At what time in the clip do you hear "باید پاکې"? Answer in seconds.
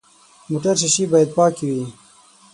1.11-1.65